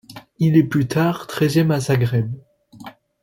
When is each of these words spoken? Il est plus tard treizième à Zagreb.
Il 0.39 0.57
est 0.57 0.63
plus 0.63 0.87
tard 0.87 1.27
treizième 1.27 1.69
à 1.69 1.79
Zagreb. 1.79 2.33